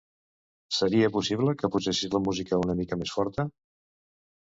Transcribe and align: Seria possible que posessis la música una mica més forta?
Seria 0.77 1.11
possible 1.17 1.55
que 1.61 1.71
posessis 1.77 2.17
la 2.17 2.25
música 2.31 2.63
una 2.65 2.79
mica 2.83 3.01
més 3.05 3.17
forta? 3.21 3.51